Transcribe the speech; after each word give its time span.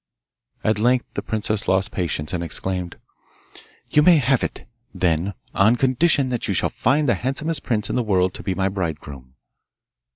At 0.63 0.79
length 0.79 1.05
the 1.13 1.21
princess 1.21 1.67
lost 1.67 1.91
patience, 1.91 2.33
and 2.33 2.43
exclaimed, 2.43 2.97
'You 3.91 4.01
may 4.01 4.17
have 4.17 4.43
it, 4.43 4.67
then, 4.95 5.35
on 5.53 5.75
condition 5.75 6.29
that 6.29 6.47
you 6.47 6.55
shall 6.55 6.71
find 6.71 7.07
the 7.07 7.13
handsomest 7.13 7.61
prince 7.61 7.87
in 7.87 7.95
the 7.95 8.01
world 8.01 8.33
to 8.33 8.41
be 8.41 8.55
my 8.55 8.67
bridegroom! 8.67 9.35